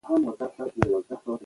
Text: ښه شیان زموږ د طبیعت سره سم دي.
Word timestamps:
ښه 0.05 0.07
شیان 0.13 0.19
زموږ 0.25 0.39
د 0.39 0.41
طبیعت 0.55 1.03
سره 1.07 1.17
سم 1.23 1.31
دي. 1.33 1.37